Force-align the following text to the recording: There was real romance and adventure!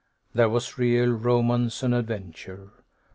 There 0.33 0.49
was 0.49 0.79
real 0.79 1.11
romance 1.11 1.83
and 1.83 1.93
adventure! 1.93 2.69